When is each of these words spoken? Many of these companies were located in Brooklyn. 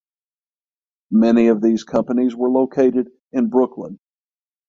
Many 1.11 1.47
of 1.49 1.61
these 1.61 1.83
companies 1.83 2.35
were 2.35 2.49
located 2.49 3.11
in 3.33 3.49
Brooklyn. 3.51 3.99